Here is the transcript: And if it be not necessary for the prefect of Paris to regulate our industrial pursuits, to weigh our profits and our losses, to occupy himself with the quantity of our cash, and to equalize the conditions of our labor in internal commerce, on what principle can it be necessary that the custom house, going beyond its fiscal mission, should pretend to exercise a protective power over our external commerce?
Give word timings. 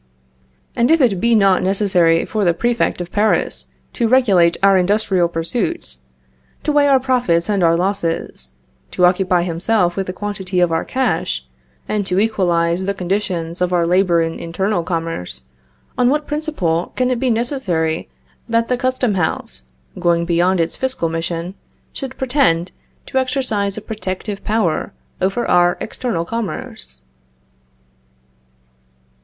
And 0.75 0.89
if 0.89 0.99
it 0.99 1.21
be 1.21 1.35
not 1.35 1.61
necessary 1.61 2.25
for 2.25 2.43
the 2.43 2.55
prefect 2.55 3.01
of 3.01 3.11
Paris 3.11 3.67
to 3.93 4.07
regulate 4.07 4.57
our 4.63 4.75
industrial 4.75 5.27
pursuits, 5.27 5.99
to 6.63 6.71
weigh 6.71 6.87
our 6.87 6.99
profits 6.99 7.47
and 7.47 7.61
our 7.63 7.77
losses, 7.77 8.53
to 8.89 9.05
occupy 9.05 9.43
himself 9.43 9.95
with 9.95 10.07
the 10.07 10.11
quantity 10.13 10.59
of 10.59 10.71
our 10.71 10.83
cash, 10.83 11.45
and 11.87 12.03
to 12.07 12.17
equalize 12.19 12.85
the 12.85 12.95
conditions 12.95 13.61
of 13.61 13.71
our 13.71 13.85
labor 13.85 14.23
in 14.23 14.39
internal 14.39 14.81
commerce, 14.81 15.43
on 15.99 16.09
what 16.09 16.25
principle 16.25 16.93
can 16.95 17.11
it 17.11 17.19
be 17.19 17.29
necessary 17.29 18.09
that 18.49 18.69
the 18.69 18.77
custom 18.77 19.13
house, 19.13 19.65
going 19.99 20.25
beyond 20.25 20.59
its 20.59 20.75
fiscal 20.75 21.09
mission, 21.09 21.53
should 21.93 22.17
pretend 22.17 22.71
to 23.05 23.19
exercise 23.19 23.77
a 23.77 23.81
protective 23.83 24.43
power 24.43 24.93
over 25.21 25.45
our 25.47 25.77
external 25.79 26.25
commerce? 26.25 27.01